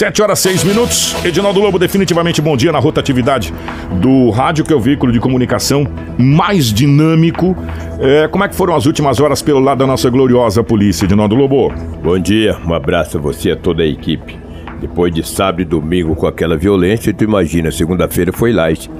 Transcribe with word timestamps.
7 0.00 0.22
horas 0.22 0.38
6 0.38 0.64
minutos. 0.64 1.14
Edinaldo 1.22 1.60
Lobo, 1.60 1.78
definitivamente 1.78 2.40
bom 2.40 2.56
dia 2.56 2.72
na 2.72 2.78
rotatividade 2.78 3.52
do 4.00 4.30
rádio, 4.30 4.64
que 4.64 4.72
é 4.72 4.76
o 4.76 4.80
veículo 4.80 5.12
de 5.12 5.20
comunicação 5.20 5.86
mais 6.16 6.72
dinâmico. 6.72 7.54
É, 8.00 8.26
como 8.26 8.42
é 8.42 8.48
que 8.48 8.54
foram 8.54 8.74
as 8.74 8.86
últimas 8.86 9.20
horas 9.20 9.42
pelo 9.42 9.60
lado 9.60 9.80
da 9.80 9.86
nossa 9.86 10.08
gloriosa 10.08 10.64
polícia, 10.64 11.04
Edinaldo 11.04 11.34
Lobo? 11.34 11.70
Bom 12.02 12.18
dia, 12.18 12.56
um 12.66 12.72
abraço 12.72 13.18
a 13.18 13.20
você 13.20 13.50
e 13.50 13.52
a 13.52 13.56
toda 13.56 13.82
a 13.82 13.86
equipe. 13.86 14.38
Depois 14.80 15.12
de 15.12 15.22
sábado 15.22 15.60
e 15.60 15.66
domingo 15.66 16.16
com 16.16 16.26
aquela 16.26 16.56
violência, 16.56 17.12
tu 17.12 17.24
imagina, 17.24 17.70
segunda-feira 17.70 18.32
foi 18.32 18.54
light. 18.54 18.90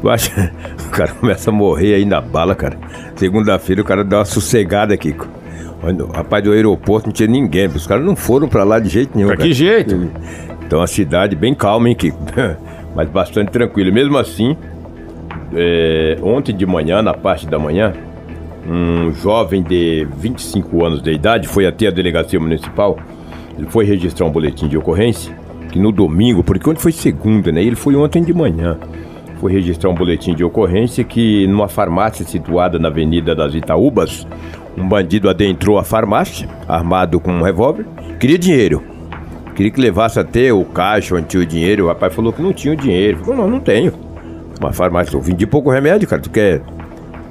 Tu 0.00 0.08
acha? 0.08 0.52
O 0.86 0.90
cara 0.90 1.12
começa 1.12 1.50
a 1.50 1.52
morrer 1.52 1.94
aí 1.94 2.04
na 2.04 2.20
bala, 2.20 2.54
cara. 2.54 2.78
Segunda-feira 3.16 3.82
o 3.82 3.84
cara 3.84 4.04
dá 4.04 4.18
uma 4.18 4.24
sossegada 4.24 4.94
aqui. 4.94 5.14
Rapaz, 6.14 6.42
do 6.42 6.52
aeroporto 6.52 7.08
não 7.08 7.12
tinha 7.12 7.28
ninguém. 7.28 7.66
Os 7.66 7.86
caras 7.86 8.04
não 8.04 8.16
foram 8.16 8.48
pra 8.48 8.64
lá 8.64 8.78
de 8.78 8.88
jeito 8.88 9.14
nenhum. 9.14 9.28
Pra 9.28 9.36
cara. 9.36 9.48
que 9.48 9.54
jeito? 9.54 10.10
Então 10.66 10.80
a 10.80 10.86
cidade 10.86 11.36
bem 11.36 11.54
calma, 11.54 11.88
hein, 11.88 11.94
Kiko? 11.94 12.18
Mas 12.94 13.08
bastante 13.08 13.50
tranquila. 13.50 13.90
Mesmo 13.90 14.18
assim, 14.18 14.56
é, 15.54 16.16
ontem 16.22 16.54
de 16.54 16.66
manhã, 16.66 17.00
na 17.00 17.14
parte 17.14 17.46
da 17.46 17.58
manhã, 17.58 17.92
um 18.68 19.12
jovem 19.14 19.62
de 19.62 20.06
25 20.18 20.84
anos 20.84 21.02
de 21.02 21.12
idade 21.12 21.48
foi 21.48 21.66
até 21.66 21.86
a 21.86 21.90
delegacia 21.90 22.38
municipal. 22.38 22.98
Ele 23.56 23.66
foi 23.68 23.84
registrar 23.84 24.26
um 24.26 24.30
boletim 24.30 24.68
de 24.68 24.76
ocorrência, 24.76 25.34
que 25.72 25.78
no 25.78 25.90
domingo, 25.90 26.42
porque 26.44 26.68
ontem 26.68 26.80
foi 26.80 26.92
segunda, 26.92 27.50
né? 27.50 27.62
Ele 27.62 27.76
foi 27.76 27.96
ontem 27.96 28.22
de 28.22 28.32
manhã. 28.32 28.78
Foi 29.38 29.52
registrar 29.52 29.90
um 29.90 29.94
boletim 29.94 30.34
de 30.34 30.44
ocorrência 30.44 31.04
que 31.04 31.46
numa 31.46 31.68
farmácia 31.68 32.24
situada 32.24 32.78
na 32.78 32.88
Avenida 32.88 33.34
das 33.34 33.54
Itaúbas, 33.54 34.26
um 34.76 34.86
bandido 34.88 35.28
adentrou 35.28 35.78
a 35.78 35.84
farmácia, 35.84 36.48
armado 36.66 37.20
com 37.20 37.32
um 37.32 37.42
revólver, 37.42 37.86
queria 38.18 38.38
dinheiro. 38.38 38.82
Queria 39.54 39.72
que 39.72 39.80
levasse 39.80 40.20
até 40.20 40.52
o 40.52 40.64
caixa 40.64 41.16
onde 41.16 41.26
tinha 41.26 41.42
o 41.42 41.46
dinheiro. 41.46 41.84
O 41.84 41.88
rapaz 41.88 42.14
falou 42.14 42.32
que 42.32 42.40
não 42.40 42.52
tinha 42.52 42.74
o 42.74 42.76
dinheiro. 42.76 43.18
Falou, 43.18 43.36
não, 43.36 43.50
não 43.50 43.60
tenho. 43.60 43.92
Uma 44.60 44.72
farmácia, 44.72 45.16
eu 45.16 45.20
vendi 45.20 45.46
pouco 45.46 45.68
remédio, 45.68 46.06
cara. 46.06 46.22
Tu 46.22 46.30
quer, 46.30 46.62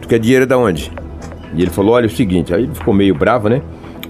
tu 0.01 0.09
quer 0.09 0.19
dinheiro 0.19 0.45
da 0.45 0.57
onde? 0.57 0.91
E 1.53 1.61
ele 1.61 1.71
falou, 1.71 1.95
olha 1.95 2.05
é 2.05 2.07
o 2.07 2.09
seguinte, 2.09 2.53
aí 2.53 2.63
ele 2.63 2.75
ficou 2.75 2.93
meio 2.93 3.15
bravo, 3.15 3.47
né? 3.47 3.61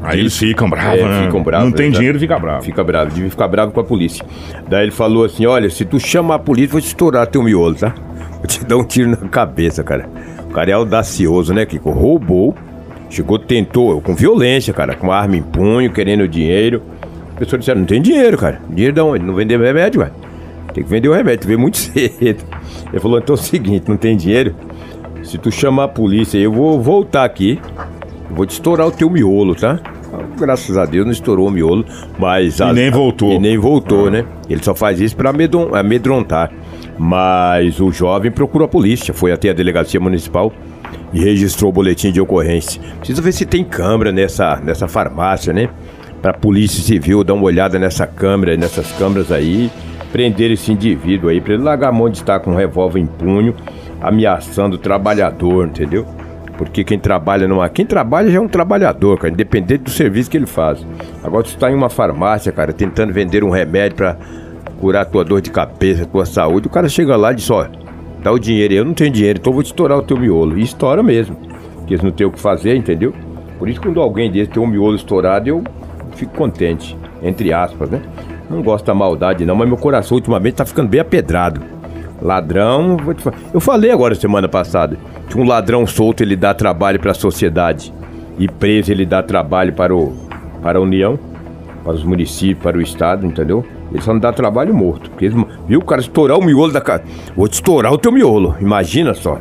Aí 0.02 0.20
eles 0.20 0.38
ficam 0.38 0.70
bravos, 0.70 1.00
é, 1.00 1.04
né? 1.04 1.24
Ficam 1.26 1.44
bravos. 1.44 1.70
Não 1.70 1.72
tem 1.76 1.92
dinheiro, 1.92 2.20
fica 2.20 2.38
bravo. 2.38 2.64
Fica 2.64 2.84
bravo, 2.84 3.12
devia 3.12 3.30
ficar 3.30 3.48
bravo 3.48 3.72
com 3.72 3.80
a 3.80 3.84
polícia. 3.84 4.26
Daí 4.68 4.84
ele 4.84 4.92
falou 4.92 5.26
assim: 5.26 5.46
olha, 5.46 5.70
se 5.70 5.84
tu 5.86 6.00
chamar 6.00 6.36
a 6.36 6.40
polícia, 6.40 6.72
vou 6.72 6.82
te 6.82 6.88
estourar 6.88 7.28
teu 7.28 7.42
miolo, 7.44 7.76
tá? 7.76 7.94
Vou 8.38 8.46
te 8.46 8.64
dar 8.64 8.78
um 8.78 8.84
tiro 8.84 9.10
na 9.10 9.18
cabeça, 9.18 9.84
cara. 9.84 10.08
O 10.48 10.54
cara 10.54 10.70
é 10.70 10.74
audacioso, 10.74 11.56
né, 11.56 11.66
Kiko? 11.66 11.90
Roubou 11.90 12.56
Chegou, 13.10 13.40
tentou, 13.40 14.02
com 14.02 14.14
violência, 14.14 14.74
cara, 14.74 14.94
com 14.94 15.12
arma 15.12 15.38
em 15.38 15.42
punho, 15.42 15.92
querendo 15.92 16.28
dinheiro. 16.28 16.82
A 17.36 17.40
pessoa 17.40 17.58
disse, 17.58 17.74
não 17.74 17.86
tem 17.86 18.02
dinheiro, 18.02 18.38
cara. 18.38 18.60
Dinheiro 18.70 18.94
de 18.94 19.02
onde? 19.02 19.24
Não 19.24 19.34
vendeu 19.34 19.60
remédio, 19.60 20.02
cara. 20.02 20.14
Tem 20.74 20.84
que 20.84 20.90
vender 20.90 21.08
o 21.08 21.14
remédio, 21.14 21.42
tu 21.42 21.48
vê 21.48 21.58
muito 21.58 21.78
cedo. 21.80 22.44
Ele 22.92 23.00
falou, 23.00 23.20
então 23.20 23.36
é 23.36 23.40
o 23.40 23.42
seguinte, 23.42 23.88
não 23.88 23.98
tem 23.98 24.18
dinheiro? 24.18 24.54
Se 25.24 25.38
tu 25.38 25.52
chamar 25.52 25.86
a 25.86 25.88
polícia, 25.88 26.38
eu 26.38 26.52
vou 26.52 26.82
voltar 26.82 27.24
aqui, 27.24 27.60
vou 28.30 28.46
te 28.46 28.52
estourar 28.52 28.88
o 28.88 28.92
teu 28.92 29.10
miolo, 29.10 29.56
tá? 29.56 29.80
Graças 30.38 30.78
a 30.78 30.86
Deus 30.86 31.06
não 31.06 31.12
estourou 31.12 31.48
o 31.48 31.52
miolo, 31.52 31.86
mas... 32.18 32.60
E 32.60 32.64
as, 32.64 32.76
nem 32.76 32.90
voltou. 32.90 33.32
E 33.34 33.40
nem 33.40 33.58
voltou, 33.58 34.08
ah. 34.08 34.12
né? 34.12 34.26
Ele 34.50 34.64
só 34.64 34.74
faz 34.74 35.00
isso 35.00 35.16
pra 35.16 35.32
amedrontar. 35.74 36.52
Mas 36.98 37.80
o 37.80 37.92
jovem 37.92 38.32
procurou 38.32 38.66
a 38.66 38.70
polícia, 38.70 39.14
foi 39.14 39.32
até 39.32 39.50
a 39.50 39.54
delegacia 39.54 40.00
municipal 40.00 40.52
e 41.14 41.20
registrou 41.20 41.70
o 41.70 41.74
boletim 41.74 42.12
de 42.12 42.20
ocorrência. 42.20 42.82
Precisa 42.98 43.22
ver 43.22 43.32
se 43.32 43.46
tem 43.46 43.64
câmera 43.64 44.12
nessa, 44.12 44.60
nessa 44.64 44.88
farmácia, 44.88 45.54
né? 45.54 45.70
Para 46.22 46.32
a 46.32 46.34
Polícia 46.34 46.84
Civil 46.84 47.24
dar 47.24 47.36
uma 47.36 47.44
olhada 47.44 47.78
nessa 47.78 48.08
câmera, 48.08 48.58
nessas 48.58 48.92
câmeras 48.94 49.32
aí, 49.32 49.70
prender 50.12 50.52
esse 50.52 50.72
indivíduo 50.72 51.30
aí, 51.30 51.40
para 51.40 51.54
ele 51.54 51.64
largar 51.64 51.90
a 51.90 51.92
mão 51.92 52.10
de 52.10 52.18
estar 52.18 52.40
com 52.40 52.52
um 52.52 52.56
revólver 52.56 53.00
em 53.00 53.06
punho, 53.06 53.54
ameaçando 54.02 54.76
o 54.76 54.80
trabalhador, 54.80 55.68
entendeu? 55.68 56.06
Porque 56.58 56.84
quem 56.84 56.98
trabalha 56.98 57.48
numa. 57.48 57.70
Quem 57.70 57.86
trabalha 57.86 58.32
já 58.32 58.38
é 58.38 58.42
um 58.42 58.48
trabalhador, 58.48 59.18
cara, 59.18 59.32
independente 59.32 59.84
do 59.84 59.90
serviço 59.92 60.30
que 60.30 60.38
ele 60.38 60.48
faz. 60.48 60.86
Agora, 61.24 61.44
tu 61.44 61.50
está 61.50 61.70
em 61.70 61.76
uma 61.76 61.90
farmácia, 61.90 62.52
cara, 62.52 62.74
tentando 62.74 63.14
vender 63.14 63.44
um 63.44 63.50
remédio 63.50 63.98
para 63.98 64.18
curar 64.80 65.02
a 65.02 65.06
tua 65.06 65.24
dor 65.24 65.42
de 65.42 65.52
cabeça, 65.52 66.06
tua 66.06 66.26
saúde, 66.26 66.68
o 66.68 66.70
cara 66.70 66.90
chega 66.90 67.16
lá 67.16 67.32
e 67.32 67.36
diz: 67.36 67.50
ó, 67.52 67.68
dá 68.24 68.32
o 68.32 68.40
dinheiro. 68.40 68.74
Eu 68.74 68.86
não 68.86 68.94
tenho 68.94 69.12
dinheiro, 69.12 69.40
então 69.40 69.54
vou 69.54 69.62
te 69.62 69.68
estourar 69.68 69.98
o 69.98 70.02
teu 70.02 70.18
miolo. 70.18 70.58
E 70.58 70.64
estoura 70.64 71.04
mesmo. 71.04 71.36
Porque 71.76 71.94
eles 71.94 72.04
não 72.04 72.12
têm 72.12 72.26
o 72.26 72.32
que 72.32 72.40
fazer, 72.40 72.76
entendeu? 72.76 73.14
Por 73.60 73.70
isso, 73.70 73.80
quando 73.80 74.02
alguém 74.02 74.32
desse 74.32 74.52
tem 74.52 74.62
um 74.62 74.68
miolo 74.68 74.96
estourado, 74.96 75.48
eu 75.48 75.64
fico 76.16 76.36
contente. 76.36 76.98
Entre 77.22 77.54
aspas, 77.54 77.90
né? 77.90 78.02
Não 78.50 78.62
gosto 78.62 78.86
da 78.86 78.94
maldade, 78.94 79.46
não, 79.46 79.56
mas 79.56 79.68
meu 79.68 79.78
coração 79.78 80.16
ultimamente 80.16 80.56
tá 80.56 80.66
ficando 80.66 80.88
bem 80.88 81.02
apedrado. 81.02 81.62
Ladrão, 82.22 82.98
vou 82.98 83.14
te 83.14 83.22
falar. 83.22 83.38
Eu 83.54 83.60
falei 83.60 83.92
agora 83.92 84.16
semana 84.16 84.48
passada 84.48 84.98
que 85.30 85.38
um 85.38 85.46
ladrão 85.46 85.86
solto 85.86 86.24
ele 86.24 86.36
dá 86.36 86.54
trabalho 86.54 87.00
para 87.00 87.12
a 87.12 87.16
sociedade 87.16 87.94
e 88.40 88.48
preso 88.48 88.92
ele 88.92 89.06
dá 89.06 89.22
trabalho 89.22 89.74
para 89.74 89.96
o 89.96 90.28
para 90.62 90.80
a 90.80 90.82
União, 90.82 91.20
para 91.84 91.94
os 91.94 92.04
municípios, 92.04 92.62
para 92.62 92.78
o 92.78 92.82
estado, 92.82 93.26
entendeu? 93.26 93.66
Ele 93.92 94.02
só 94.02 94.12
não 94.12 94.20
dá 94.20 94.34
trabalho 94.34 94.74
morto. 94.74 95.10
Porque 95.10 95.26
eles, 95.26 95.46
viu 95.68 95.80
o 95.80 95.86
cara 95.86 96.02
estourar 96.02 96.38
o 96.38 96.44
miolo 96.44 96.72
da 96.72 96.82
casa. 96.82 97.04
Vou 97.36 97.48
te 97.48 97.54
estourar 97.54 97.94
o 97.94 97.98
teu 97.98 98.12
miolo. 98.12 98.56
Imagina 98.60 99.14
só. 99.14 99.40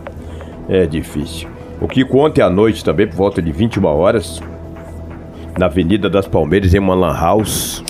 É 0.68 0.86
difícil. 0.86 1.48
O 1.80 1.88
que 1.88 2.04
ontem 2.04 2.42
à 2.42 2.50
noite 2.50 2.84
também, 2.84 3.06
por 3.06 3.16
volta 3.16 3.42
de 3.42 3.50
21 3.50 3.84
horas, 3.86 4.42
na 5.58 5.66
Avenida 5.66 6.08
das 6.08 6.26
Palmeiras, 6.28 6.74
em 6.74 6.78
uma 6.78 6.94
lan 6.94 7.12
house. 7.12 7.82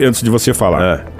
Antes 0.00 0.22
de 0.22 0.30
você 0.30 0.52
falar. 0.52 0.82
É. 0.82 1.16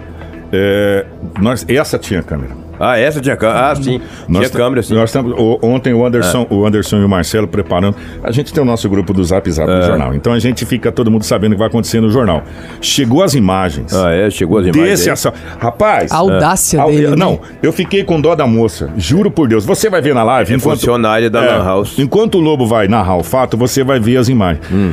É, 0.52 1.06
nós, 1.40 1.64
essa 1.68 1.98
tinha 1.98 2.22
câmera. 2.22 2.65
Ah, 2.78 2.98
essa 2.98 3.20
tinha 3.20 3.36
câmera. 3.36 3.70
Ah, 3.70 3.76
sim. 3.76 4.00
Nós 4.28 4.46
tinha 4.46 4.58
câmera, 4.58 4.82
sim. 4.82 4.94
Nós 4.94 5.10
estamos, 5.10 5.34
ontem 5.62 5.94
o 5.94 6.04
Anderson, 6.04 6.46
é. 6.50 6.54
o 6.54 6.66
Anderson 6.66 6.98
e 6.98 7.04
o 7.04 7.08
Marcelo 7.08 7.48
preparando. 7.48 7.96
A 8.22 8.30
gente 8.30 8.52
tem 8.52 8.62
o 8.62 8.66
nosso 8.66 8.88
grupo 8.88 9.12
do 9.12 9.24
Zap 9.24 9.50
Zap 9.50 9.70
é. 9.70 9.76
no 9.76 9.82
jornal. 9.82 10.14
Então 10.14 10.32
a 10.32 10.38
gente 10.38 10.64
fica 10.64 10.92
todo 10.92 11.10
mundo 11.10 11.24
sabendo 11.24 11.52
o 11.52 11.54
que 11.54 11.58
vai 11.58 11.68
acontecer 11.68 12.00
no 12.00 12.10
jornal. 12.10 12.42
Chegou 12.80 13.22
as 13.22 13.34
imagens. 13.34 13.94
Ah, 13.94 14.10
é? 14.12 14.30
Chegou 14.30 14.58
as 14.58 14.66
imagens. 14.66 14.88
Desse 14.88 15.10
assa... 15.10 15.32
Rapaz. 15.58 16.12
A 16.12 16.16
audácia 16.16 16.80
é. 16.80 16.86
dele. 16.86 17.16
Não, 17.16 17.40
eu 17.62 17.72
fiquei 17.72 18.04
com 18.04 18.20
dó 18.20 18.34
da 18.34 18.46
moça. 18.46 18.90
Juro 18.96 19.30
por 19.30 19.48
Deus. 19.48 19.64
Você 19.64 19.88
vai 19.88 20.00
ver 20.00 20.14
na 20.14 20.22
live. 20.22 20.52
É 20.52 20.56
enquanto, 20.56 20.78
funcionária 20.78 21.30
da 21.30 21.42
é, 21.42 21.56
Lan 21.56 21.64
House. 21.64 21.98
Enquanto 21.98 22.36
o 22.36 22.40
Lobo 22.40 22.66
vai 22.66 22.88
narrar 22.88 23.16
o 23.16 23.22
fato, 23.22 23.56
você 23.56 23.82
vai 23.82 23.98
ver 23.98 24.16
as 24.16 24.28
imagens. 24.28 24.64
Hum. 24.70 24.92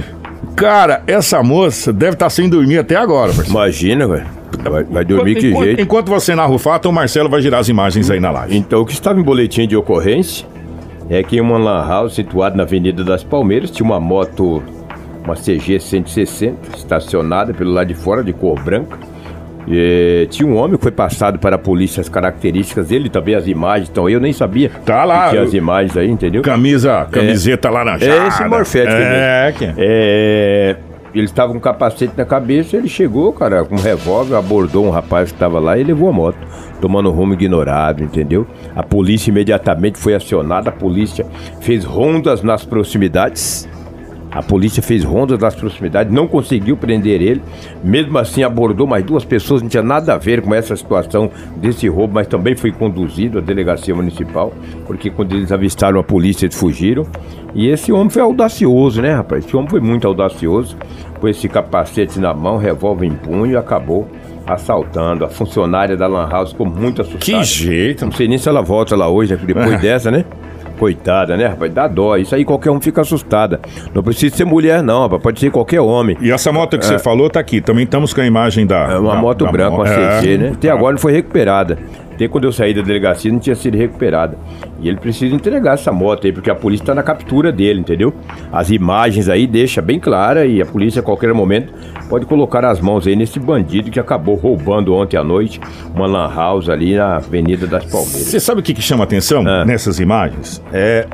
Cara, 0.56 1.02
essa 1.08 1.42
moça 1.42 1.92
deve 1.92 2.14
estar 2.14 2.26
tá 2.26 2.30
sem 2.30 2.50
dormir 2.50 2.78
até 2.78 2.96
agora. 2.96 3.28
Parceiro. 3.28 3.50
Imagina, 3.50 4.08
velho. 4.08 4.43
Vai, 4.64 4.84
vai 4.84 5.06
dormir 5.06 5.32
enquanto, 5.32 5.42
que 5.42 5.48
enquanto, 5.48 5.66
jeito? 5.66 5.82
Enquanto 5.82 6.10
você 6.10 6.36
narra 6.36 6.54
o 6.54 6.58
fato, 6.58 6.90
o 6.90 6.94
Marcelo 6.94 7.30
vai 7.30 7.42
girar 7.42 7.60
as 7.60 7.70
imagens 7.70 8.10
aí 8.10 8.20
na 8.20 8.32
live. 8.32 8.56
Então, 8.58 8.82
o 8.82 8.86
que 8.86 8.94
estava 8.94 9.20
em 9.20 9.24
boletim 9.24 9.68
de 9.68 9.76
ocorrência 9.76 10.48
é 11.10 11.22
que 11.22 11.38
em 11.38 11.42
uma 11.42 11.58
lan 11.58 11.86
house 11.88 12.16
situada 12.16 12.56
na 12.56 12.64
Avenida 12.64 13.04
das 13.04 13.24
Palmeiras 13.24 13.70
tinha 13.70 13.86
uma 13.86 14.00
moto, 14.00 14.64
uma 15.24 15.36
CG 15.36 15.80
160, 15.80 16.78
estacionada 16.78 17.54
pelo 17.54 17.72
lado 17.72 17.88
de 17.88 17.94
fora, 17.94 18.24
de 18.24 18.34
cor 18.34 18.62
branca. 18.62 18.98
E, 19.68 20.28
tinha 20.30 20.48
um 20.48 20.58
homem 20.58 20.76
que 20.76 20.84
foi 20.84 20.92
passado 20.92 21.40
para 21.40 21.56
a 21.56 21.60
polícia 21.60 22.02
as 22.02 22.10
características 22.10 22.88
dele, 22.88 23.10
também 23.10 23.36
as 23.36 23.48
imagens, 23.48 23.90
então 23.90 24.10
eu 24.10 24.20
nem 24.20 24.34
sabia 24.34 24.70
tá 24.86 25.06
lá, 25.06 25.26
que 25.26 25.30
tinha 25.32 25.42
as 25.44 25.54
imagens 25.54 25.96
aí, 25.96 26.10
entendeu? 26.10 26.42
Camisa, 26.42 27.08
camiseta 27.10 27.70
é, 27.70 27.72
laranjada. 27.72 28.24
É 28.24 28.28
esse 28.28 28.44
morfético 28.44 28.94
é, 28.94 29.54
que... 29.58 29.74
é, 29.78 30.76
ele 31.14 31.26
estava 31.26 31.52
com 31.52 31.58
um 31.58 31.62
capacete 31.62 32.14
na 32.18 32.26
cabeça, 32.26 32.76
ele 32.76 32.88
chegou, 32.88 33.32
cara, 33.34 33.64
com 33.64 33.76
um 33.76 33.80
revólver, 33.80 34.36
abordou 34.36 34.86
um 34.86 34.90
rapaz 34.90 35.30
que 35.30 35.36
estava 35.36 35.60
lá 35.60 35.78
e 35.78 35.84
levou 35.84 36.10
a 36.10 36.14
moto, 36.14 36.38
tomando 36.82 37.12
rumo 37.12 37.34
ignorado, 37.34 38.04
entendeu? 38.04 38.48
A 38.76 38.82
polícia 38.82 39.30
imediatamente 39.30 39.98
foi 39.98 40.16
acionada, 40.16 40.70
a 40.70 40.74
polícia 40.74 41.26
fez 41.62 41.84
rondas 41.84 42.42
nas 42.42 42.66
proximidades. 42.66 43.68
A 44.34 44.42
polícia 44.42 44.82
fez 44.82 45.04
rondas 45.04 45.38
nas 45.38 45.54
proximidades, 45.54 46.12
não 46.12 46.28
conseguiu 46.28 46.76
prender 46.76 47.22
ele. 47.22 47.42
Mesmo 47.84 48.18
assim, 48.18 48.42
abordou 48.42 48.88
mais 48.88 49.06
duas 49.06 49.24
pessoas, 49.24 49.62
não 49.62 49.70
tinha 49.70 49.84
nada 49.84 50.16
a 50.16 50.18
ver 50.18 50.42
com 50.42 50.56
essa 50.56 50.76
situação 50.76 51.30
desse 51.58 51.88
roubo, 51.88 52.16
mas 52.16 52.28
também 52.28 52.56
foi 52.56 52.72
conduzido 52.72 53.38
à 53.38 53.42
delegacia 53.42 53.94
municipal, 53.94 54.52
porque 54.88 55.12
quando 55.12 55.34
eles 55.36 55.52
avistaram 55.52 56.00
a 56.00 56.04
polícia, 56.04 56.46
eles 56.46 56.58
fugiram. 56.58 57.06
E 57.54 57.68
esse 57.68 57.92
homem 57.92 58.10
foi 58.10 58.24
audacioso, 58.24 59.02
né, 59.02 59.14
rapaz? 59.14 59.46
Esse 59.46 59.56
homem 59.56 59.70
foi 59.70 59.80
muito 59.80 60.08
audacioso, 60.08 60.76
com 61.20 61.28
esse 61.28 61.48
capacete 61.48 62.20
na 62.20 62.34
mão, 62.34 62.58
revólver 62.58 63.06
em 63.06 63.14
punho 63.14 63.52
e 63.52 63.56
acabou 63.56 64.10
assaltando. 64.48 65.24
A 65.24 65.30
funcionária 65.30 65.96
da 65.96 66.08
Lan 66.08 66.28
House 66.28 66.52
ficou 66.52 66.66
muito 66.66 67.02
assustada. 67.02 67.24
Que 67.24 67.44
jeito! 67.44 68.06
Não 68.06 68.12
sei 68.12 68.28
nem 68.28 68.40
se 68.40 68.50
ela 68.50 68.62
volta 68.62 68.96
lá 68.96 69.08
hoje, 69.08 69.36
né, 69.36 69.40
depois 69.46 69.80
dessa, 69.82 70.10
né? 70.10 70.26
Coitada, 70.84 71.38
né, 71.38 71.48
rapaz? 71.48 71.74
Dá 71.74 71.88
dó. 71.88 72.18
Isso 72.18 72.36
aí 72.36 72.44
qualquer 72.44 72.70
um 72.70 72.82
fica 72.82 73.00
assustada. 73.00 73.62
Não 73.94 74.04
precisa 74.04 74.36
ser 74.36 74.44
mulher, 74.44 74.84
não, 74.84 75.04
rapaz. 75.04 75.24
Pode 75.24 75.40
ser 75.40 75.50
qualquer 75.50 75.80
homem. 75.80 76.18
E 76.20 76.30
essa 76.30 76.52
moto 76.52 76.78
que 76.78 76.84
é. 76.84 76.88
você 76.90 77.00
falou 77.00 77.30
tá 77.30 77.40
aqui. 77.40 77.62
Também 77.62 77.86
estamos 77.86 78.14
com 78.14 78.20
a 78.20 78.26
imagem 78.26 78.68
da. 78.68 78.92
É 78.92 78.98
uma 78.98 79.16
da, 79.16 79.22
moto 79.22 79.46
da 79.46 79.52
branca, 79.54 79.78
uma 79.78 79.86
CG, 79.86 80.34
é. 80.34 80.38
né? 80.38 80.52
Até 80.54 80.70
agora 80.70 80.92
não 80.92 81.00
foi 81.00 81.14
recuperada. 81.14 81.80
Até 82.14 82.28
quando 82.28 82.44
eu 82.46 82.52
saí 82.52 82.74
da 82.74 82.82
delegacia 82.82 83.32
não 83.32 83.40
tinha 83.40 83.56
sido 83.56 83.78
recuperada. 83.78 84.38
E 84.80 84.88
ele 84.88 84.98
precisa 84.98 85.34
entregar 85.36 85.74
essa 85.74 85.92
moto 85.92 86.26
aí, 86.28 86.32
porque 86.34 86.50
a 86.50 86.56
polícia 86.56 86.84
está 86.84 86.94
na 86.96 87.02
captura 87.04 87.52
dele, 87.52 87.80
entendeu? 87.80 88.14
As 88.52 88.70
imagens 88.70 89.28
aí 89.30 89.48
deixa 89.48 89.82
bem 89.82 90.00
clara 90.00 90.46
e 90.46 90.62
a 90.62 90.66
polícia 90.66 91.00
a 91.00 91.04
qualquer 91.04 91.34
momento 91.34 91.74
pode 92.10 92.26
colocar 92.26 92.64
as 92.66 92.80
mãos 92.80 93.08
aí 93.08 93.16
nesse 93.16 93.40
bandido 93.40 93.90
que 93.90 94.00
acabou 94.00 94.36
roubando 94.36 94.94
ontem 94.94 95.18
à 95.18 95.24
noite 95.24 95.60
uma 95.96 96.06
lan 96.06 96.30
house 96.34 96.70
ali 96.70 96.96
na 96.96 97.16
Avenida 97.16 97.66
das 97.66 97.86
Palmeiras. 97.86 98.28
Você 98.28 98.40
sabe 98.40 98.60
o 98.60 98.64
que, 98.64 98.74
que 98.74 98.82
chama 98.82 99.04
atenção 99.04 99.44
Ah. 99.48 99.66
nessas 99.66 100.00
imagens? 100.00 100.62
É. 100.72 101.08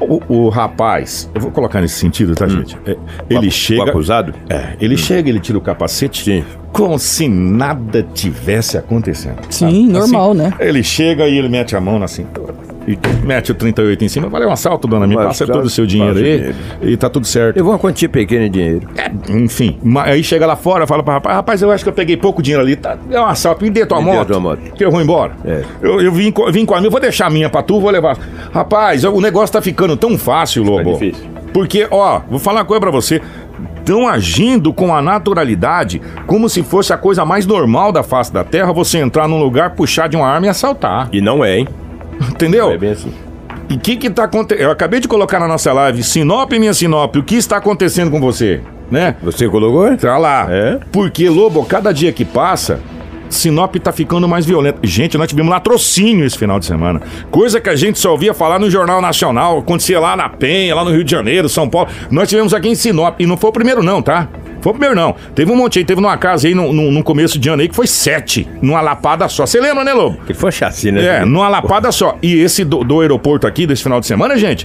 O, 0.00 0.20
o 0.28 0.48
rapaz, 0.48 1.30
eu 1.34 1.40
vou 1.40 1.50
colocar 1.50 1.80
nesse 1.80 1.94
sentido, 1.94 2.34
tá, 2.34 2.48
gente? 2.48 2.76
É, 2.84 2.96
ele 3.30 3.48
O 3.48 3.50
chega. 3.50 3.84
acusado? 3.90 4.34
É, 4.48 4.76
ele 4.80 4.96
chega, 4.96 5.28
ele 5.28 5.38
tira 5.40 5.56
o 5.56 5.60
capacete 5.60 6.24
Sim. 6.24 6.44
como 6.72 6.98
se 6.98 7.28
nada 7.28 8.02
tivesse 8.14 8.76
acontecendo. 8.76 9.38
Sim, 9.50 9.86
normal, 9.88 10.34
né? 10.34 10.52
Ele 10.58 10.82
chega 10.82 11.28
e 11.28 11.38
ele 11.38 11.48
mete 11.48 11.76
a 11.76 11.80
mão 11.80 11.98
na 11.98 12.08
cintura. 12.08 12.54
E 12.86 12.98
mete 13.24 13.52
o 13.52 13.54
38 13.54 14.04
em 14.04 14.08
cima. 14.08 14.28
Valeu 14.28 14.48
um 14.48 14.52
assalto, 14.52 14.86
dona. 14.86 15.06
Me 15.06 15.14
passa 15.14 15.46
todo 15.46 15.64
o 15.64 15.70
seu 15.70 15.86
dinheiro 15.86 16.16
aí. 16.18 16.22
dinheiro. 16.24 16.54
E 16.82 16.96
tá 16.96 17.08
tudo 17.08 17.26
certo. 17.26 17.56
Eu 17.56 17.64
vou 17.64 17.72
uma 17.72 17.78
quantia 17.78 18.08
pequena 18.08 18.44
de 18.44 18.50
dinheiro. 18.50 18.88
É, 18.96 19.10
enfim, 19.32 19.78
aí 20.04 20.22
chega 20.22 20.46
lá 20.46 20.56
fora, 20.56 20.86
fala 20.86 21.02
pra 21.02 21.14
rapaz, 21.14 21.36
rapaz, 21.36 21.62
eu 21.62 21.70
acho 21.70 21.82
que 21.84 21.88
eu 21.90 21.94
peguei 21.94 22.16
pouco 22.16 22.42
dinheiro 22.42 22.62
ali, 22.62 22.76
tá, 22.76 22.96
é 23.10 23.20
um 23.20 23.26
assalto, 23.26 23.62
me 23.64 23.70
dê 23.70 23.86
tua 23.86 23.98
Me 23.98 24.10
dê 24.10 24.16
moto, 24.16 24.28
tua 24.28 24.40
moto. 24.40 24.58
que 24.74 24.84
eu 24.84 24.90
vou 24.90 25.00
embora. 25.00 25.32
É. 25.44 25.62
Eu, 25.80 26.00
eu 26.00 26.12
vim, 26.12 26.32
vim 26.52 26.64
com 26.66 26.74
a 26.74 26.78
minha, 26.80 26.90
vou 26.90 27.00
deixar 27.00 27.26
a 27.26 27.30
minha 27.30 27.48
pra 27.48 27.62
tu, 27.62 27.80
vou 27.80 27.90
levar. 27.90 28.18
Rapaz, 28.52 29.04
o 29.04 29.20
negócio 29.20 29.52
tá 29.52 29.62
ficando 29.62 29.96
tão 29.96 30.16
fácil, 30.18 30.62
Lobo. 30.62 30.92
difícil. 30.94 31.24
Porque, 31.52 31.86
ó, 31.90 32.20
vou 32.28 32.38
falar 32.38 32.60
uma 32.60 32.64
coisa 32.66 32.80
pra 32.80 32.90
você, 32.90 33.20
estão 33.78 34.08
agindo 34.08 34.72
com 34.72 34.94
a 34.94 35.00
naturalidade, 35.00 36.00
como 36.26 36.48
se 36.48 36.62
fosse 36.62 36.92
a 36.92 36.96
coisa 36.96 37.24
mais 37.24 37.46
normal 37.46 37.92
da 37.92 38.02
face 38.02 38.32
da 38.32 38.42
terra, 38.42 38.72
você 38.72 38.98
entrar 38.98 39.28
num 39.28 39.38
lugar, 39.38 39.70
puxar 39.74 40.08
de 40.08 40.16
uma 40.16 40.26
arma 40.26 40.46
e 40.46 40.48
assaltar, 40.48 41.08
E 41.12 41.20
não 41.20 41.44
é, 41.44 41.58
hein? 41.58 41.68
entendeu? 42.30 42.70
É 42.70 42.78
bem 42.78 42.90
assim. 42.90 43.12
E 43.68 43.74
o 43.74 43.78
que 43.78 43.96
que 43.96 44.10
tá 44.10 44.24
acontecendo? 44.24 44.64
Eu 44.64 44.70
acabei 44.70 45.00
de 45.00 45.08
colocar 45.08 45.40
na 45.40 45.48
nossa 45.48 45.72
live, 45.72 46.02
Sinop, 46.02 46.52
minha 46.52 46.74
Sinop, 46.74 47.16
o 47.16 47.22
que 47.22 47.36
está 47.36 47.56
acontecendo 47.56 48.10
com 48.10 48.20
você, 48.20 48.60
né? 48.90 49.16
Você 49.22 49.48
colocou? 49.48 49.96
Tá 49.96 50.18
lá. 50.18 50.46
É? 50.50 50.78
Porque, 50.92 51.28
Lobo, 51.28 51.64
cada 51.64 51.92
dia 51.92 52.12
que 52.12 52.24
passa, 52.24 52.80
Sinop 53.28 53.74
tá 53.76 53.90
ficando 53.90 54.28
mais 54.28 54.44
violenta. 54.44 54.78
Gente, 54.82 55.16
nós 55.16 55.28
tivemos 55.28 55.50
latrocínio 55.50 56.24
esse 56.24 56.38
final 56.38 56.58
de 56.60 56.66
semana. 56.66 57.00
Coisa 57.30 57.60
que 57.60 57.68
a 57.68 57.76
gente 57.76 57.98
só 57.98 58.12
ouvia 58.12 58.34
falar 58.34 58.58
no 58.58 58.70
Jornal 58.70 59.00
Nacional, 59.00 59.58
acontecia 59.58 59.98
lá 59.98 60.14
na 60.16 60.28
Penha, 60.28 60.74
lá 60.74 60.84
no 60.84 60.90
Rio 60.90 61.04
de 61.04 61.10
Janeiro, 61.10 61.48
São 61.48 61.68
Paulo. 61.68 61.88
Nós 62.10 62.28
tivemos 62.28 62.52
aqui 62.52 62.68
em 62.68 62.74
Sinop. 62.74 63.20
E 63.20 63.26
não 63.26 63.36
foi 63.36 63.50
o 63.50 63.52
primeiro, 63.52 63.82
não, 63.82 64.02
tá? 64.02 64.28
Foi 64.64 64.70
o 64.70 64.74
primeiro, 64.74 64.96
não. 64.96 65.14
Teve 65.34 65.52
um 65.52 65.56
monte 65.56 65.78
aí, 65.78 65.84
teve 65.84 66.00
numa 66.00 66.16
casa 66.16 66.48
aí 66.48 66.54
no, 66.54 66.72
no, 66.72 66.90
no 66.90 67.02
começo 67.04 67.38
de 67.38 67.50
ano 67.50 67.60
aí 67.60 67.68
que 67.68 67.76
foi 67.76 67.86
sete, 67.86 68.48
numa 68.62 68.80
lapada 68.80 69.28
só. 69.28 69.44
Você 69.44 69.60
lembra, 69.60 69.84
né, 69.84 69.92
Lobo? 69.92 70.16
Que 70.26 70.32
foi 70.32 70.50
chacina. 70.50 70.98
É, 71.00 71.18
né? 71.20 71.24
numa 71.26 71.50
lapada 71.50 71.92
só. 71.92 72.16
E 72.22 72.34
esse 72.40 72.64
do, 72.64 72.82
do 72.82 73.02
aeroporto 73.02 73.46
aqui, 73.46 73.66
desse 73.66 73.82
final 73.82 74.00
de 74.00 74.06
semana, 74.06 74.38
gente, 74.38 74.64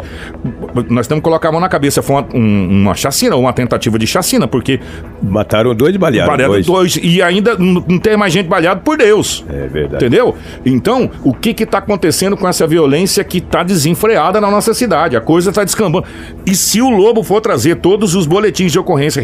nós 0.89 1.05
temos 1.05 1.19
que 1.19 1.25
colocar 1.25 1.49
a 1.49 1.51
mão 1.51 1.59
na 1.59 1.67
cabeça. 1.67 2.01
Foi 2.01 2.15
uma, 2.15 2.27
um- 2.33 2.69
uma 2.83 2.95
chacina, 2.95 3.35
uma 3.35 3.51
tentativa 3.51 3.99
de 3.99 4.07
chacina, 4.07 4.47
porque 4.47 4.79
Mataram 5.21 5.75
dois 5.75 5.93
e 5.93 5.97
balearam 5.97 6.37
dois. 6.47 6.65
dois. 6.65 6.95
E 7.03 7.21
ainda 7.21 7.57
não 7.57 7.99
tem 7.99 8.15
mais 8.15 8.31
gente 8.31 8.47
baleado 8.47 8.79
por 8.79 8.97
Deus. 8.97 9.43
É 9.49 9.67
verdade. 9.67 10.05
Entendeu? 10.05 10.33
Então, 10.65 11.11
o 11.25 11.33
que 11.33 11.53
que 11.53 11.65
tá 11.65 11.79
acontecendo 11.79 12.37
com 12.37 12.47
essa 12.47 12.65
violência 12.65 13.21
que 13.25 13.41
tá 13.41 13.63
desenfreada 13.63 14.39
na 14.39 14.49
nossa 14.49 14.73
cidade? 14.73 15.17
A 15.17 15.21
coisa 15.21 15.51
tá 15.51 15.65
descambando. 15.65 16.05
E 16.45 16.55
se 16.55 16.81
o 16.81 16.89
Lobo 16.89 17.21
for 17.21 17.41
trazer 17.41 17.75
todos 17.75 18.15
os 18.15 18.25
boletins 18.25 18.71
de 18.71 18.79
ocorrência 18.79 19.21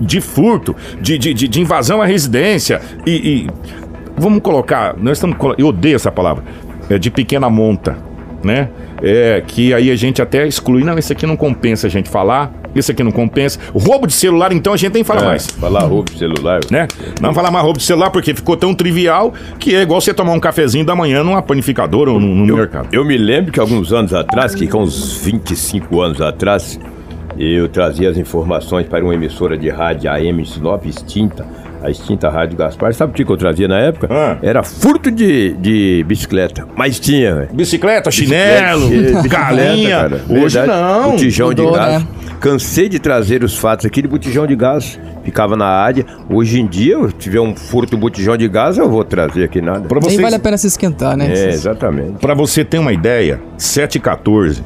de 0.00 0.20
furto, 0.20 0.74
de, 1.00 1.16
de, 1.18 1.32
de- 1.34 1.48
de 1.48 1.60
invasão 1.60 2.02
à 2.02 2.06
residência 2.06 2.80
e, 3.06 3.10
e- 3.46 3.46
vamos 4.16 4.40
colocar, 4.40 4.94
nós 4.98 5.18
estamos, 5.18 5.36
eu 5.58 5.68
odeio 5.68 5.96
essa 5.96 6.10
palavra, 6.12 6.44
é 6.90 6.98
de 6.98 7.10
pequena 7.10 7.48
monta, 7.50 7.96
né? 8.44 8.68
É 9.02 9.42
que 9.46 9.74
aí 9.74 9.90
a 9.90 9.96
gente 9.96 10.22
até 10.22 10.46
exclui, 10.46 10.82
não, 10.82 10.96
esse 10.98 11.12
aqui 11.12 11.26
não 11.26 11.36
compensa 11.36 11.86
a 11.86 11.90
gente 11.90 12.08
falar, 12.08 12.50
esse 12.74 12.90
aqui 12.92 13.02
não 13.02 13.10
compensa. 13.12 13.58
Roubo 13.74 14.06
de 14.06 14.14
celular, 14.14 14.52
então 14.52 14.72
a 14.72 14.76
gente 14.76 14.94
nem 14.94 15.04
fala 15.04 15.20
É, 15.22 15.24
mais 15.26 15.46
Falar 15.46 15.80
roubo 15.80 16.10
de 16.10 16.18
celular. 16.18 16.60
né? 16.70 16.88
Não 17.20 17.34
falar 17.34 17.50
mais 17.50 17.62
roubo 17.62 17.78
de 17.78 17.84
celular 17.84 18.08
porque 18.10 18.34
ficou 18.34 18.56
tão 18.56 18.74
trivial 18.74 19.34
que 19.58 19.74
é 19.74 19.82
igual 19.82 20.00
você 20.00 20.14
tomar 20.14 20.32
um 20.32 20.40
cafezinho 20.40 20.84
da 20.84 20.94
manhã 20.96 21.22
numa 21.22 21.42
panificadora 21.42 22.10
ou 22.10 22.18
num, 22.18 22.34
num 22.34 22.46
Eu, 22.48 22.56
mercado. 22.56 22.88
eu 22.90 23.04
me 23.04 23.18
lembro 23.18 23.52
que 23.52 23.60
alguns 23.60 23.92
anos 23.92 24.14
atrás, 24.14 24.54
que 24.54 24.66
com 24.66 24.82
uns 24.82 25.18
25 25.18 26.00
anos 26.00 26.20
atrás, 26.22 26.80
eu 27.38 27.68
trazia 27.68 28.08
as 28.10 28.16
informações 28.16 28.86
para 28.86 29.04
uma 29.04 29.14
emissora 29.14 29.56
de 29.56 29.68
rádio 29.68 30.10
AM 30.10 30.42
de 30.42 30.48
Sinop, 30.50 30.84
extinta, 30.86 31.44
a 31.82 31.90
extinta 31.90 32.28
Rádio 32.30 32.56
Gaspar. 32.56 32.92
Sabe 32.94 33.12
o 33.12 33.14
que 33.14 33.30
eu 33.30 33.36
trazia 33.36 33.68
na 33.68 33.78
época? 33.78 34.08
Ah. 34.10 34.38
Era 34.42 34.62
furto 34.62 35.10
de, 35.10 35.52
de 35.54 36.04
bicicleta. 36.08 36.66
Mas 36.74 36.98
tinha. 36.98 37.48
Bicicleta, 37.52 38.10
chinelo, 38.10 38.88
Bicicleta, 38.88 39.28
galinha. 39.28 39.90
cara. 39.96 40.20
Hoje 40.28 40.58
Verdade. 40.58 40.68
não. 40.80 41.10
Botijão 41.12 41.52
de 41.54 41.62
mudou, 41.62 41.76
gás. 41.76 42.02
né? 42.02 42.08
Cansei 42.40 42.88
de 42.88 42.98
trazer 42.98 43.42
os 43.42 43.56
fatos 43.56 43.86
aqui 43.86 44.02
de 44.02 44.08
botijão 44.08 44.46
de 44.46 44.54
gás. 44.54 44.98
Ficava 45.24 45.56
na 45.56 45.66
área. 45.66 46.04
Hoje 46.30 46.60
em 46.60 46.66
dia, 46.66 46.92
eu 46.94 47.10
tiver 47.10 47.40
um 47.40 47.56
furto 47.56 47.96
de 47.96 48.00
botijão 48.00 48.36
de 48.36 48.46
gás, 48.46 48.78
eu 48.78 48.88
vou 48.88 49.02
trazer 49.02 49.44
aqui 49.44 49.60
nada. 49.60 49.80
Pra 49.88 49.98
Nem 50.00 50.10
vocês, 50.10 50.20
vale 50.20 50.36
a 50.36 50.38
pena 50.38 50.56
se 50.56 50.66
esquentar, 50.66 51.16
né? 51.16 51.26
É, 51.32 51.48
exatamente. 51.48 52.18
pra 52.20 52.34
você 52.34 52.64
ter 52.64 52.78
uma 52.78 52.92
ideia, 52.92 53.40
7 53.58 53.96
e 53.96 54.00
14. 54.00 54.62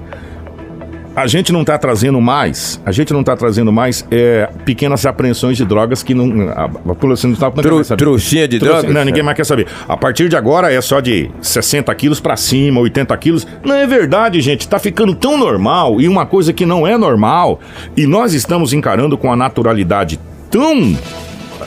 A 1.20 1.26
gente 1.26 1.52
não 1.52 1.62
tá 1.64 1.76
trazendo 1.76 2.19
mais, 2.19 2.81
a 2.87 2.90
gente 2.93 3.12
não 3.12 3.22
tá 3.22 3.37
trazendo 3.37 3.70
mais 3.70 4.06
é, 4.11 4.49
pequenas 4.64 5.05
apreensões 5.05 5.55
de 5.58 5.67
drogas 5.67 6.02
que 6.02 6.14
não. 6.14 6.49
A, 6.49 6.64
a 6.64 6.69
população 6.69 7.28
não 7.28 7.37
tá 7.37 7.50
Tru, 7.50 7.84
trouxinha 7.96 8.49
de 8.49 8.58
Trouxe- 8.58 8.75
drogas? 8.81 8.94
Não, 8.94 9.05
ninguém 9.05 9.22
mais 9.22 9.37
quer 9.37 9.44
saber. 9.44 9.67
A 9.87 9.99
partir 9.99 10.31
de 10.31 10.37
agora 10.37 10.72
é 10.72 10.81
só 10.81 10.99
de 10.99 11.31
60 11.43 11.94
quilos 11.94 12.20
pra 12.20 12.38
cima, 12.38 12.81
80 12.81 13.14
quilos. 13.19 13.46
Não 13.62 13.75
é 13.75 13.87
verdade, 13.87 14.40
gente. 14.40 14.67
Tá 14.67 14.78
ficando 14.78 15.14
tão 15.14 15.37
normal 15.37 16.00
e 16.00 16.08
uma 16.08 16.25
coisa 16.25 16.55
que 16.55 16.64
não 16.64 16.87
é 16.87 16.96
normal. 16.96 17.61
E 17.94 18.06
nós 18.06 18.32
estamos 18.32 18.72
encarando 18.72 19.19
com 19.19 19.31
a 19.31 19.37
naturalidade 19.37 20.19
tão 20.50 20.96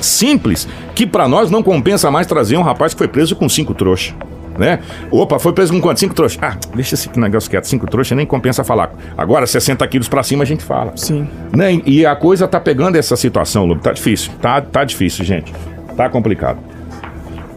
simples 0.02 0.68
que 0.96 1.06
pra 1.06 1.28
nós 1.28 1.52
não 1.52 1.62
compensa 1.62 2.10
mais 2.10 2.26
trazer 2.26 2.58
um 2.58 2.64
rapaz 2.64 2.94
que 2.94 2.98
foi 2.98 3.08
preso 3.08 3.36
com 3.36 3.48
cinco 3.48 3.76
trouxas. 3.76 4.16
Né? 4.58 4.80
Opa, 5.10 5.40
foi 5.40 5.52
preso 5.54 5.74
com 5.74 5.82
quanto? 5.82 6.00
Cinco 6.00 6.14
trouxas. 6.14 6.38
Ah, 6.42 6.56
deixa 6.76 6.94
esse 6.96 7.10
negócio 7.20 7.50
quieto. 7.50 7.66
Cinco 7.66 7.88
trouxas 7.88 8.16
nem 8.16 8.26
compensa 8.26 8.64
falar. 8.64 8.92
Agora, 9.18 9.48
60 9.48 9.88
quilos 9.88 10.08
pra 10.08 10.22
cima 10.22 10.44
a 10.44 10.46
gente 10.46 10.64
fala. 10.64 10.94
Sim. 10.96 11.28
Né? 11.52 11.82
E 11.86 12.06
a 12.06 12.16
coisa 12.16 12.48
tá 12.48 12.60
pegando 12.60 12.96
essa 12.96 13.16
situação, 13.16 13.66
Lobo. 13.66 13.82
Tá 13.82 13.92
difícil. 13.94 14.32
Tá, 14.42 14.62
tá 14.62 14.84
difícil, 14.84 15.26
gente. 15.26 15.52
Tá 15.98 16.08
complicado. 16.10 16.60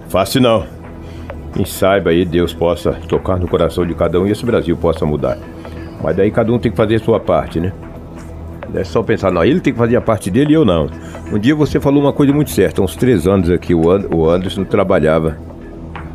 Fácil 0.08 0.40
não. 0.40 0.64
Quem 1.52 1.64
saiba 1.64 2.10
aí, 2.10 2.24
Deus 2.24 2.52
possa 2.52 2.92
tocar 3.08 3.38
no 3.38 3.48
coração 3.48 3.86
de 3.86 3.94
cada 3.94 4.20
um 4.20 4.26
e 4.26 4.30
esse 4.30 4.44
Brasil 4.44 4.76
possa 4.76 5.04
mudar. 5.06 5.38
Mas 6.02 6.16
daí 6.16 6.30
cada 6.30 6.52
um 6.52 6.58
tem 6.58 6.70
que 6.70 6.76
fazer 6.76 6.96
a 6.96 6.98
sua 6.98 7.18
parte, 7.18 7.58
né? 7.58 7.72
Não 8.72 8.80
é 8.80 8.84
só 8.84 9.02
pensar, 9.02 9.30
não, 9.30 9.44
ele 9.44 9.60
tem 9.60 9.72
que 9.72 9.78
fazer 9.78 9.96
a 9.96 10.00
parte 10.00 10.30
dele 10.30 10.50
e 10.50 10.54
eu 10.54 10.64
não. 10.64 10.88
Um 11.32 11.38
dia 11.38 11.54
você 11.54 11.80
falou 11.80 12.02
uma 12.02 12.12
coisa 12.12 12.32
muito 12.32 12.50
certa, 12.50 12.82
uns 12.82 12.94
três 12.96 13.26
anos 13.26 13.48
aqui, 13.48 13.74
o, 13.74 13.90
And- 13.90 14.06
o 14.12 14.28
Anderson 14.28 14.64
trabalhava 14.64 15.38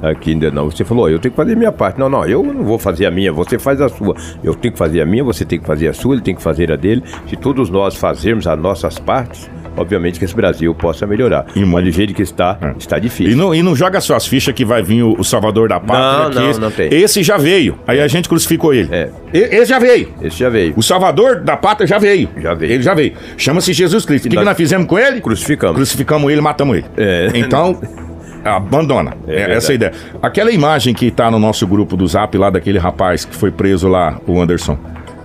aqui 0.01 0.31
ainda 0.31 0.49
não. 0.51 0.69
Você 0.69 0.83
falou, 0.83 1.05
ó, 1.05 1.09
eu 1.09 1.19
tenho 1.19 1.31
que 1.31 1.35
fazer 1.37 1.53
a 1.53 1.55
minha 1.55 1.71
parte. 1.71 1.99
Não, 1.99 2.09
não, 2.09 2.25
eu 2.25 2.43
não 2.43 2.63
vou 2.63 2.77
fazer 2.79 3.05
a 3.05 3.11
minha, 3.11 3.31
você 3.31 3.57
faz 3.59 3.79
a 3.81 3.89
sua. 3.89 4.15
Eu 4.43 4.53
tenho 4.55 4.71
que 4.71 4.77
fazer 4.77 5.01
a 5.01 5.05
minha, 5.05 5.23
você 5.23 5.45
tem 5.45 5.59
que 5.59 5.65
fazer 5.65 5.87
a 5.87 5.93
sua, 5.93 6.15
ele 6.15 6.21
tem 6.21 6.35
que 6.35 6.41
fazer 6.41 6.71
a 6.71 6.75
dele. 6.75 7.03
Se 7.27 7.35
todos 7.35 7.69
nós 7.69 7.95
fazermos 7.95 8.47
as 8.47 8.57
nossas 8.59 8.97
partes, 8.99 9.49
obviamente 9.77 10.19
que 10.19 10.25
esse 10.25 10.35
Brasil 10.35 10.73
possa 10.75 11.05
melhorar. 11.07 11.45
E 11.55 11.63
Mas 11.65 11.83
do 11.85 11.91
jeito 11.91 12.13
que 12.13 12.21
está, 12.21 12.57
É. 12.61 12.73
está 12.77 12.97
E 12.97 13.01
difícil. 13.01 13.37
não, 13.37 13.53
e 13.55 13.61
não 13.63 13.75
joga 13.75 14.01
suas 14.01 14.25
fichas 14.27 14.53
que 14.53 14.65
vai 14.65 14.81
vir 14.83 15.03
o, 15.03 15.15
o 15.19 15.23
Salvador 15.23 15.69
da 15.69 15.79
Pátria. 15.79 16.29
Não, 16.35 16.41
não, 16.41 16.49
esse, 16.51 16.59
não 16.59 16.71
tem. 16.71 16.89
Esse 16.93 17.23
já 17.23 17.37
veio. 17.37 17.77
Aí 17.87 17.99
a 18.01 18.07
gente 18.07 18.27
crucificou 18.27 18.73
ele. 18.73 18.89
É. 18.91 19.09
E- 19.33 19.37
Esse 19.37 19.65
já 19.67 19.79
veio. 19.79 20.09
Esse 20.21 20.37
já 20.39 20.49
veio. 20.49 20.73
O 20.75 20.83
Salvador 20.83 21.41
da 21.41 21.55
Pátria 21.55 21.87
já 21.87 21.97
veio. 21.97 22.27
Já 22.37 22.53
veio. 22.53 22.71
Ele 22.73 22.83
já 22.83 22.93
veio. 22.93 23.13
Chama-se 23.37 23.71
Jesus 23.73 24.05
Cristo. 24.05 24.25
O 24.25 24.29
que, 24.29 24.35
Nós- 24.35 24.43
que 24.43 24.49
nós 24.49 24.57
fizemos 24.57 24.87
com 24.87 24.99
ele? 24.99 25.21
Crucificamos. 25.21 25.75
Crucificamos 25.75 26.31
ele, 26.31 26.41
matamos 26.41 26.77
ele. 26.77 26.85
É. 26.97 27.31
Então, 27.35 27.79
abandona. 28.43 29.13
É 29.27 29.41
É 29.41 29.55
essa 29.55 29.71
a 29.71 29.75
ideia. 29.75 29.91
Aquela 30.21 30.51
imagem 30.51 30.93
que 30.93 31.11
tá 31.11 31.29
no 31.29 31.39
nosso 31.39 31.65
grupo 31.67 31.95
do 31.95 32.07
Zap 32.07 32.37
lá 32.37 32.49
daquele 32.49 32.79
rapaz 32.79 33.25
que 33.25 33.35
foi 33.35 33.51
preso 33.51 33.87
lá, 33.87 34.19
o 34.27 34.39
Anderson, 34.41 34.77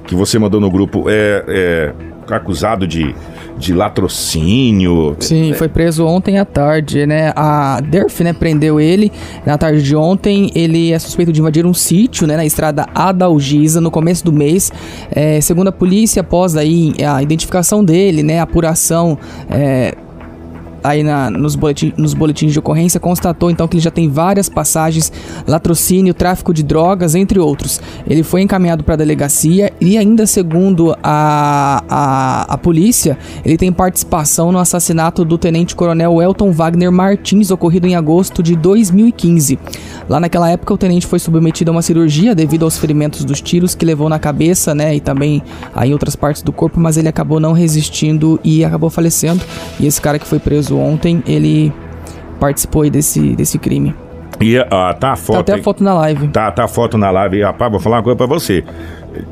que 0.06 0.14
você 0.14 0.38
mandou 0.38 0.60
no 0.60 0.70
grupo, 0.70 1.06
é, 1.08 1.44
é 1.48 2.34
acusado 2.34 2.86
de, 2.86 3.14
de 3.56 3.72
latrocínio. 3.72 5.16
Sim, 5.20 5.52
foi 5.52 5.68
preso 5.68 6.04
ontem 6.04 6.38
à 6.38 6.44
tarde, 6.44 7.06
né? 7.06 7.32
A 7.36 7.80
DERF, 7.80 8.22
né, 8.24 8.32
prendeu 8.32 8.80
ele 8.80 9.12
na 9.44 9.56
tarde 9.56 9.82
de 9.82 9.94
ontem. 9.94 10.50
Ele 10.54 10.92
é 10.92 10.98
suspeito 10.98 11.32
de 11.32 11.40
invadir 11.40 11.66
um 11.66 11.74
sítio, 11.74 12.26
né, 12.26 12.36
na 12.36 12.44
estrada 12.44 12.86
Adalgisa, 12.94 13.80
no 13.80 13.90
começo 13.90 14.24
do 14.24 14.32
mês. 14.32 14.72
É, 15.10 15.40
segundo 15.40 15.68
a 15.68 15.72
polícia, 15.72 16.20
após 16.20 16.56
aí 16.56 16.94
a 17.06 17.22
identificação 17.22 17.84
dele, 17.84 18.22
né, 18.22 18.40
a 18.40 18.42
apuração, 18.42 19.18
é, 19.50 19.94
aí 20.86 21.02
na, 21.02 21.30
nos, 21.30 21.56
boletim, 21.56 21.92
nos 21.96 22.14
boletins 22.14 22.52
de 22.52 22.58
ocorrência 22.58 23.00
constatou 23.00 23.50
então 23.50 23.66
que 23.66 23.76
ele 23.76 23.82
já 23.82 23.90
tem 23.90 24.08
várias 24.08 24.48
passagens, 24.48 25.12
latrocínio, 25.46 26.14
tráfico 26.14 26.54
de 26.54 26.62
drogas, 26.62 27.14
entre 27.14 27.38
outros. 27.38 27.80
Ele 28.08 28.22
foi 28.22 28.42
encaminhado 28.42 28.84
para 28.84 28.94
a 28.94 28.96
delegacia 28.96 29.72
e 29.80 29.98
ainda 29.98 30.26
segundo 30.26 30.96
a, 31.02 31.82
a, 31.88 32.54
a 32.54 32.58
polícia, 32.58 33.18
ele 33.44 33.56
tem 33.56 33.72
participação 33.72 34.52
no 34.52 34.58
assassinato 34.58 35.24
do 35.24 35.36
tenente-coronel 35.36 36.22
Elton 36.22 36.52
Wagner 36.52 36.92
Martins, 36.92 37.50
ocorrido 37.50 37.86
em 37.86 37.96
agosto 37.96 38.42
de 38.42 38.54
2015. 38.54 39.58
Lá 40.08 40.20
naquela 40.20 40.48
época, 40.48 40.72
o 40.72 40.78
tenente 40.78 41.06
foi 41.06 41.18
submetido 41.18 41.70
a 41.70 41.72
uma 41.72 41.82
cirurgia 41.82 42.34
devido 42.34 42.64
aos 42.64 42.78
ferimentos 42.78 43.24
dos 43.24 43.40
tiros 43.40 43.74
que 43.74 43.84
levou 43.84 44.08
na 44.08 44.18
cabeça, 44.18 44.74
né, 44.74 44.94
e 44.94 45.00
também 45.00 45.42
aí 45.74 45.90
em 45.90 45.92
outras 45.92 46.14
partes 46.14 46.42
do 46.42 46.52
corpo, 46.52 46.78
mas 46.78 46.96
ele 46.96 47.08
acabou 47.08 47.40
não 47.40 47.52
resistindo 47.52 48.38
e 48.44 48.64
acabou 48.64 48.88
falecendo. 48.88 49.42
E 49.80 49.86
esse 49.86 50.00
cara 50.00 50.18
que 50.18 50.26
foi 50.26 50.38
preso 50.38 50.75
ontem, 50.78 51.22
ele 51.26 51.72
participou 52.38 52.88
desse, 52.90 53.34
desse 53.34 53.58
crime. 53.58 53.94
E 54.40 54.58
ah, 54.58 54.94
tá 54.98 55.12
a 55.12 55.16
foto. 55.16 55.36
Tá 55.36 55.40
até 55.40 55.60
a 55.60 55.62
foto 55.62 55.82
na 55.82 55.94
live. 55.94 56.28
Tá, 56.28 56.50
tá 56.50 56.64
a 56.64 56.68
foto 56.68 56.98
na 56.98 57.10
live. 57.10 57.42
Rapaz, 57.42 57.70
vou 57.70 57.80
falar 57.80 57.96
uma 57.96 58.02
coisa 58.02 58.16
pra 58.16 58.26
você. 58.26 58.64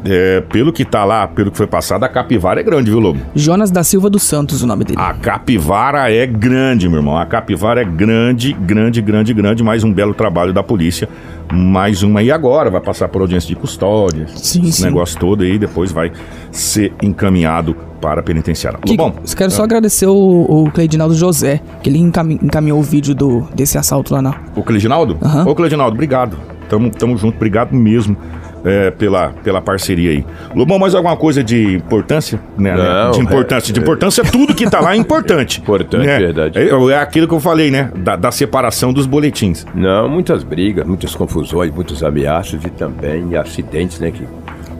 É, 0.04 0.40
pelo 0.42 0.72
que 0.72 0.84
tá 0.84 1.04
lá, 1.04 1.26
pelo 1.26 1.50
que 1.50 1.56
foi 1.56 1.66
passado, 1.66 2.04
a 2.04 2.08
capivara 2.08 2.60
é 2.60 2.62
grande, 2.62 2.90
viu, 2.90 3.00
Lobo? 3.00 3.20
Jonas 3.34 3.70
da 3.70 3.82
Silva 3.82 4.08
dos 4.10 4.22
Santos, 4.22 4.62
o 4.62 4.66
nome 4.66 4.84
dele. 4.84 4.98
A 5.00 5.12
capivara 5.14 6.12
é 6.12 6.26
grande, 6.26 6.88
meu 6.88 6.98
irmão. 6.98 7.16
A 7.16 7.26
capivara 7.26 7.82
é 7.82 7.84
grande, 7.84 8.52
grande, 8.52 9.00
grande, 9.02 9.34
grande. 9.34 9.62
Mais 9.62 9.84
um 9.84 9.92
belo 9.92 10.14
trabalho 10.14 10.52
da 10.52 10.62
polícia. 10.62 11.08
Mais 11.52 12.02
uma. 12.02 12.22
E 12.22 12.30
agora 12.32 12.70
vai 12.70 12.80
passar 12.80 13.08
por 13.08 13.20
audiência 13.20 13.48
de 13.48 13.54
custódia. 13.56 14.26
Sim, 14.28 14.62
esse 14.62 14.78
sim. 14.78 14.84
negócio 14.84 15.18
todo 15.18 15.42
aí. 15.42 15.58
Depois 15.58 15.92
vai 15.92 16.10
ser 16.50 16.92
encaminhado 17.02 17.76
para 18.00 18.20
a 18.20 18.22
penitenciária. 18.22 18.78
Que, 18.84 18.96
Bom, 18.96 19.14
quero 19.36 19.50
só 19.50 19.62
agradecer 19.62 20.06
o, 20.06 20.14
o 20.14 20.70
Cleidinaldo 20.70 21.14
José, 21.14 21.60
que 21.82 21.88
ele 21.88 21.98
encami- 21.98 22.38
encaminhou 22.42 22.78
o 22.78 22.82
vídeo 22.82 23.14
do, 23.14 23.42
desse 23.54 23.78
assalto 23.78 24.12
lá 24.14 24.20
na. 24.22 24.34
o 24.56 24.62
Cleidinaldo? 24.62 25.16
Aham. 25.22 25.46
Ô, 25.48 25.54
Cleidinaldo, 25.54 25.94
obrigado. 25.94 26.36
Tamo, 26.68 26.90
tamo 26.90 27.16
junto. 27.16 27.36
Obrigado 27.36 27.74
mesmo. 27.74 28.16
É, 28.64 28.90
pela, 28.90 29.28
pela 29.42 29.60
parceria 29.60 30.10
aí. 30.10 30.24
Lobão, 30.54 30.78
mais 30.78 30.94
alguma 30.94 31.16
coisa 31.16 31.44
de 31.44 31.74
importância? 31.74 32.40
Né, 32.56 32.74
né? 32.74 32.82
Não, 32.82 33.10
de 33.10 33.20
importância. 33.20 33.72
De 33.72 33.80
importância, 33.80 34.24
tudo 34.24 34.54
que 34.54 34.68
tá 34.68 34.80
lá 34.80 34.94
é 34.94 34.96
importante. 34.96 35.60
Importante, 35.64 36.06
né? 36.06 36.18
verdade. 36.18 36.58
É, 36.58 36.68
é 36.68 36.98
aquilo 36.98 37.26
que 37.26 37.34
eu 37.34 37.40
falei, 37.40 37.70
né? 37.70 37.90
Da, 37.96 38.16
da 38.16 38.30
separação 38.30 38.92
dos 38.92 39.06
boletins. 39.06 39.66
Não, 39.74 40.08
muitas 40.08 40.42
brigas, 40.42 40.86
muitas 40.86 41.14
confusões, 41.14 41.72
muitos 41.72 42.02
ameaças 42.02 42.62
e 42.64 42.70
também 42.70 43.36
acidentes, 43.36 43.98
né? 43.98 44.10
Que, 44.10 44.26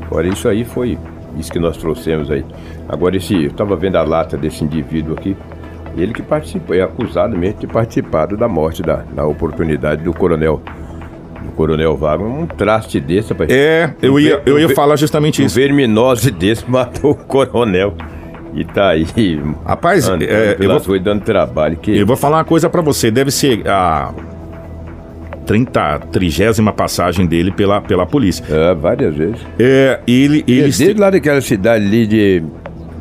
agora, 0.07 0.29
isso 0.29 0.49
aí 0.49 0.65
foi 0.65 0.99
isso 1.37 1.51
que 1.51 1.59
nós 1.59 1.77
trouxemos 1.77 2.31
aí. 2.31 2.45
Agora, 2.89 3.17
esse, 3.17 3.35
eu 3.35 3.51
estava 3.51 3.77
vendo 3.77 3.97
a 3.97 4.03
lata 4.03 4.37
desse 4.37 4.63
indivíduo 4.65 5.15
aqui, 5.15 5.37
ele 5.97 6.13
que 6.13 6.23
participou, 6.23 6.75
é 6.75 6.83
acusado 6.83 7.37
mesmo 7.37 7.55
de 7.55 7.67
ter 7.67 7.73
participado 7.73 8.37
da 8.37 8.49
morte, 8.49 8.83
da, 8.83 9.05
da 9.15 9.27
oportunidade 9.27 10.03
do 10.03 10.13
coronel, 10.13 10.61
do 11.45 11.53
coronel 11.53 11.97
Wagner. 11.97 12.29
Um 12.29 12.47
traste 12.47 12.99
desse, 13.01 13.31
rapaz. 13.31 13.51
É, 13.51 13.91
eu 14.03 14.19
ia, 14.19 14.41
eu 14.47 14.59
ia 14.59 14.69
falar 14.71 14.97
justamente 14.97 15.43
Um 15.43 15.47
isso. 15.47 15.55
verminose 15.55 16.31
desse 16.31 16.65
matou 16.71 17.13
o 17.13 17.15
coronel. 17.15 17.95
E 18.55 18.65
tá 18.65 18.91
aí. 18.91 19.07
Rapaz, 19.67 20.09
andando 20.09 20.23
é, 20.23 20.57
eu 20.61 20.69
vou- 20.71 20.79
ruas 20.79 21.03
dando 21.03 21.23
trabalho. 21.23 21.77
Que 21.77 21.97
Eu 21.99 22.07
vou 22.07 22.17
falar 22.17 22.39
uma 22.39 22.45
coisa 22.45 22.71
pra 22.71 22.81
você. 22.81 23.11
Deve 23.11 23.31
ser 23.33 23.67
a 23.69 24.13
30, 25.47 25.99
trigésima 26.13 26.73
passagem 26.73 27.27
dele 27.27 27.51
pela, 27.51 27.81
pela 27.81 28.07
polícia. 28.07 28.45
É, 28.49 28.75
várias 28.75 29.15
vezes. 29.15 29.37
É, 29.59 30.01
ele... 30.07 30.43
E 30.47 30.53
ele 30.53 30.63
desde 30.63 30.95
lá 30.95 31.11
daquela 31.11 31.41
cidade 31.41 31.85
ali 31.85 32.07
de. 32.07 32.43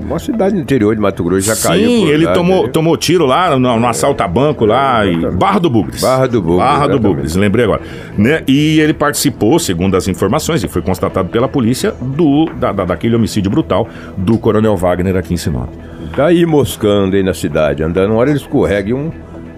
Uma 0.05 0.19
cidade 0.19 0.57
interior 0.57 0.93
de 0.95 1.01
Mato 1.01 1.23
Grosso 1.23 1.41
já 1.47 1.55
caiu. 1.55 1.87
Sim, 1.87 2.05
ele 2.07 2.25
lá, 2.25 2.33
tomou, 2.33 2.55
entendeu? 2.57 2.71
tomou 2.73 2.97
tiro 2.97 3.25
lá 3.25 3.57
no, 3.57 3.79
no 3.79 3.87
assalto 3.87 4.21
a 4.23 4.27
banco 4.27 4.65
lá 4.65 5.05
e 5.05 5.17
Barra 5.31 5.59
do 5.59 5.69
Bugres. 5.69 6.01
Barra 6.01 6.27
do 6.27 6.41
Bugres, 6.41 6.59
Barra 6.59 6.87
do. 6.87 6.99
Bugres, 6.99 7.35
lembrei 7.35 7.65
agora. 7.65 7.81
Né? 8.17 8.43
E 8.47 8.79
ele 8.79 8.93
participou, 8.93 9.57
segundo 9.59 9.95
as 9.95 10.07
informações, 10.07 10.63
e 10.63 10.67
foi 10.67 10.81
constatado 10.81 11.29
pela 11.29 11.47
polícia, 11.47 11.93
do, 12.01 12.45
da, 12.55 12.71
da- 12.71 12.85
daquele 12.85 13.15
homicídio 13.15 13.49
brutal 13.49 13.87
do 14.17 14.37
Coronel 14.37 14.75
Wagner 14.75 15.15
aqui 15.15 15.33
em 15.33 15.37
Sinop. 15.37 15.69
Tá 16.15 16.27
aí 16.27 16.45
moscando 16.45 17.15
aí 17.15 17.23
na 17.23 17.33
cidade, 17.33 17.81
andando. 17.81 18.11
Uma 18.11 18.19
hora 18.19 18.29
ele 18.29 18.37
escorrega 18.39 18.89
e 18.89 18.93
um, 18.93 19.11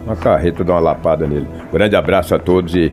uma 0.05 0.15
carreta 0.15 0.63
dá 0.63 0.73
uma 0.73 0.79
lapada 0.79 1.27
nele. 1.27 1.47
Grande 1.73 1.95
abraço 1.95 2.33
a 2.35 2.39
todos 2.39 2.73
e 2.75 2.79